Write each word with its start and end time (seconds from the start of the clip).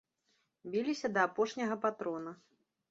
Біліся 0.75 1.11
да 1.19 1.27
апошняга 1.31 1.81
патрона. 1.87 2.37